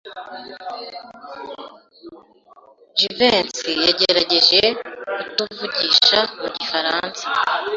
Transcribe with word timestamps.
Jivency 2.97 3.69
yagerageje 3.85 4.61
kutuvugisha 5.21 6.19
mu 6.39 6.47
gifaransa. 6.57 7.25